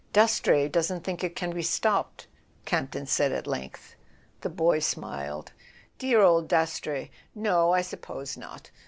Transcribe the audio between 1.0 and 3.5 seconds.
think it can be stopped," Camp ton said at